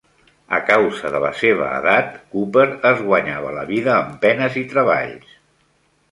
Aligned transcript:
A 0.57 0.59
causa 0.67 1.09
de 1.15 1.19
la 1.23 1.29
seva 1.41 1.67
edat, 1.81 2.15
Cooper 2.31 2.65
es 2.91 3.03
guanyava 3.09 3.51
la 3.59 3.65
vida 3.73 3.93
amb 3.97 4.15
penes 4.23 4.57
i 4.63 4.65
treballs. 4.73 5.37